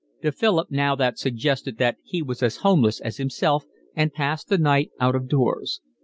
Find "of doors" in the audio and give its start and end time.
5.15-5.79